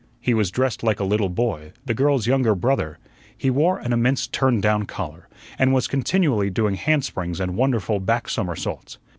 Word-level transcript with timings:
He 0.19 0.33
was 0.33 0.49
dressed 0.49 0.81
like 0.81 0.99
a 0.99 1.03
little 1.03 1.29
boy, 1.29 1.73
the 1.85 1.93
girl's 1.93 2.25
younger 2.25 2.55
brother. 2.55 2.97
He 3.37 3.51
wore 3.51 3.77
an 3.77 3.93
immense 3.93 4.25
turned 4.25 4.63
down 4.63 4.87
collar, 4.87 5.29
and 5.59 5.75
was 5.75 5.85
continually 5.87 6.49
doing 6.49 6.73
hand 6.73 7.05
springs 7.05 7.39
and 7.39 7.55
wonderful 7.55 7.99
back 7.99 8.27
somersaults. 8.27 8.97